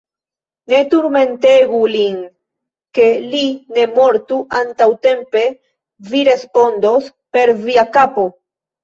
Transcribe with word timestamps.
Ne 0.71 0.77
turmentegu 0.91 1.81
lin, 1.95 2.15
ke 2.99 3.09
li 3.33 3.41
ne 3.75 3.83
mortu 3.97 4.39
antaŭtempe: 4.61 5.45
vi 6.15 6.23
respondos 6.29 7.11
per 7.39 7.53
via 7.69 7.85
kapo! 7.99 8.25